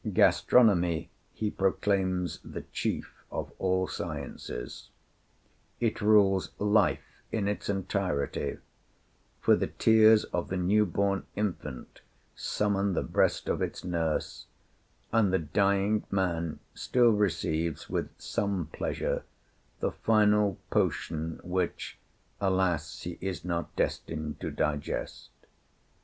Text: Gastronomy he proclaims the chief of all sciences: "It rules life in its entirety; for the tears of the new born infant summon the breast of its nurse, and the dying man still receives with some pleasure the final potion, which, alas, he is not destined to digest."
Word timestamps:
Gastronomy 0.13 1.11
he 1.31 1.51
proclaims 1.51 2.39
the 2.43 2.63
chief 2.73 3.23
of 3.31 3.51
all 3.59 3.87
sciences: 3.87 4.89
"It 5.79 6.01
rules 6.01 6.49
life 6.57 7.21
in 7.31 7.47
its 7.47 7.69
entirety; 7.69 8.57
for 9.41 9.55
the 9.55 9.67
tears 9.67 10.23
of 10.33 10.47
the 10.47 10.57
new 10.57 10.87
born 10.87 11.27
infant 11.35 12.01
summon 12.35 12.93
the 12.93 13.03
breast 13.03 13.47
of 13.47 13.61
its 13.61 13.83
nurse, 13.83 14.47
and 15.13 15.31
the 15.31 15.37
dying 15.37 16.01
man 16.09 16.57
still 16.73 17.11
receives 17.11 17.87
with 17.87 18.09
some 18.19 18.69
pleasure 18.73 19.23
the 19.81 19.91
final 19.91 20.57
potion, 20.71 21.39
which, 21.43 21.99
alas, 22.39 23.03
he 23.03 23.19
is 23.21 23.45
not 23.45 23.75
destined 23.75 24.39
to 24.39 24.49
digest." 24.49 25.29